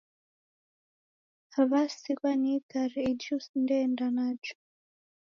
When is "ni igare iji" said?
2.41-3.29